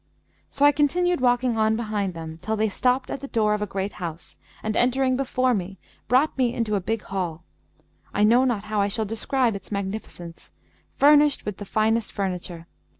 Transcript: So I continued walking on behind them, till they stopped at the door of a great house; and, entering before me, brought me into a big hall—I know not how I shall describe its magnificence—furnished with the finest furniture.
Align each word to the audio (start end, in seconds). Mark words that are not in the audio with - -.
So 0.49 0.65
I 0.65 0.71
continued 0.71 1.21
walking 1.21 1.57
on 1.59 1.75
behind 1.75 2.15
them, 2.15 2.39
till 2.41 2.55
they 2.55 2.69
stopped 2.69 3.11
at 3.11 3.19
the 3.19 3.27
door 3.27 3.53
of 3.53 3.61
a 3.61 3.67
great 3.67 3.93
house; 4.01 4.35
and, 4.63 4.75
entering 4.75 5.15
before 5.15 5.53
me, 5.53 5.77
brought 6.07 6.35
me 6.39 6.55
into 6.55 6.73
a 6.73 6.81
big 6.81 7.03
hall—I 7.03 8.23
know 8.23 8.43
not 8.43 8.63
how 8.63 8.81
I 8.81 8.87
shall 8.87 9.05
describe 9.05 9.53
its 9.55 9.71
magnificence—furnished 9.71 11.45
with 11.45 11.57
the 11.57 11.65
finest 11.65 12.13
furniture. 12.13 12.65